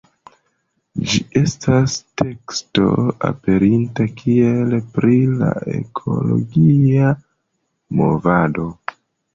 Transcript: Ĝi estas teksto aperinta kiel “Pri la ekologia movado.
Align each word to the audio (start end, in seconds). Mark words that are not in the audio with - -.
Ĝi 1.09 1.19
estas 1.41 1.97
teksto 2.21 2.87
aperinta 3.29 4.09
kiel 4.23 4.75
“Pri 4.97 5.21
la 5.45 5.53
ekologia 5.83 7.15
movado. 8.03 8.69